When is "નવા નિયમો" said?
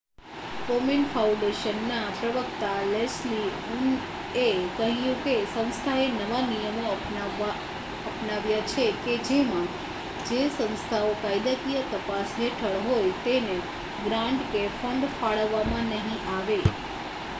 6.13-6.93